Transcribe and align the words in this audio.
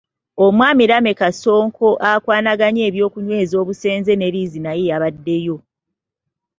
Mwami 0.55 0.83
Lameka 0.91 1.27
Ssonko 1.33 1.87
akwanaganya 2.11 2.81
eby'okunyweza 2.89 3.53
obusenze 3.61 4.13
ne 4.15 4.27
liizi 4.33 4.59
naye 4.61 4.81
yabaddeyo 4.91 5.55
mu 5.57 5.57
lukiiko. 5.59 5.67